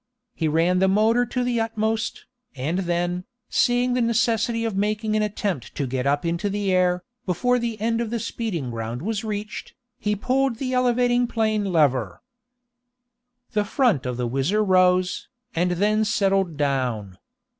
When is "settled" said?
16.03-16.57